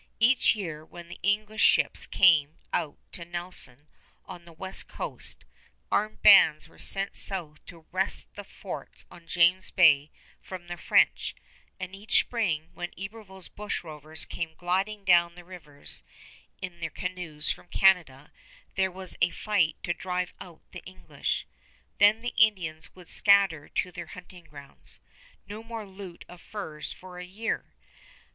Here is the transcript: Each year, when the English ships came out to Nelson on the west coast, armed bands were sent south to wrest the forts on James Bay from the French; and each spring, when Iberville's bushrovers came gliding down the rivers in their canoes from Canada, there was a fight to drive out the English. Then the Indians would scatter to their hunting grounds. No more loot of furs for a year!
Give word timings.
Each 0.19 0.55
year, 0.55 0.83
when 0.83 1.09
the 1.09 1.19
English 1.21 1.61
ships 1.61 2.07
came 2.07 2.57
out 2.73 2.97
to 3.11 3.23
Nelson 3.23 3.87
on 4.25 4.45
the 4.45 4.51
west 4.51 4.87
coast, 4.87 5.45
armed 5.91 6.23
bands 6.23 6.67
were 6.67 6.79
sent 6.79 7.15
south 7.15 7.63
to 7.67 7.85
wrest 7.91 8.33
the 8.33 8.43
forts 8.43 9.05
on 9.11 9.27
James 9.27 9.69
Bay 9.69 10.09
from 10.41 10.65
the 10.65 10.77
French; 10.77 11.35
and 11.79 11.93
each 11.93 12.19
spring, 12.21 12.71
when 12.73 12.95
Iberville's 12.97 13.47
bushrovers 13.47 14.25
came 14.27 14.55
gliding 14.55 15.05
down 15.05 15.35
the 15.35 15.45
rivers 15.45 16.01
in 16.63 16.79
their 16.79 16.89
canoes 16.89 17.51
from 17.51 17.67
Canada, 17.67 18.31
there 18.73 18.89
was 18.91 19.15
a 19.21 19.29
fight 19.29 19.75
to 19.83 19.93
drive 19.93 20.33
out 20.41 20.63
the 20.71 20.81
English. 20.83 21.45
Then 21.99 22.21
the 22.21 22.33
Indians 22.37 22.95
would 22.95 23.07
scatter 23.07 23.69
to 23.69 23.91
their 23.91 24.07
hunting 24.07 24.45
grounds. 24.45 24.99
No 25.45 25.61
more 25.61 25.85
loot 25.85 26.25
of 26.27 26.41
furs 26.41 26.91
for 26.91 27.19
a 27.19 27.23
year! 27.23 27.75